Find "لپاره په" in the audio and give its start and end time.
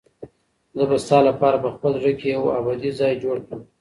1.29-1.69